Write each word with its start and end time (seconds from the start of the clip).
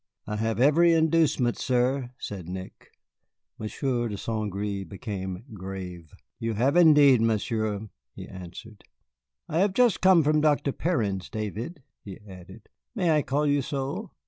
"I 0.25 0.37
have 0.37 0.59
every 0.59 0.93
inducement, 0.93 1.59
sir," 1.59 2.09
said 2.17 2.49
Nick. 2.49 2.89
Monsieur 3.59 4.07
de 4.07 4.17
St. 4.17 4.51
Gré 4.51 4.89
became 4.89 5.43
grave. 5.53 6.11
"You 6.39 6.55
have 6.55 6.75
indeed, 6.75 7.21
Monsieur," 7.21 7.87
he 8.15 8.27
answered. 8.27 8.83
"I 9.47 9.59
have 9.59 9.73
just 9.75 10.01
come 10.01 10.23
from 10.23 10.41
Dr. 10.41 10.71
Perrin's, 10.71 11.29
David," 11.29 11.83
he 12.03 12.17
added, 12.27 12.67
"May 12.95 13.15
I 13.15 13.21
call 13.21 13.45
you 13.45 13.61
so? 13.61 14.09